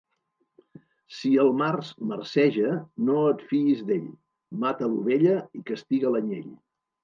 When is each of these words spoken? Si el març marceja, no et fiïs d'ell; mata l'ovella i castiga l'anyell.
Si 1.17 1.29
el 1.43 1.51
març 1.59 1.91
marceja, 2.13 2.73
no 3.11 3.19
et 3.35 3.45
fiïs 3.53 3.87
d'ell; 3.93 4.11
mata 4.67 4.91
l'ovella 4.97 5.41
i 5.63 5.67
castiga 5.73 6.19
l'anyell. 6.19 6.53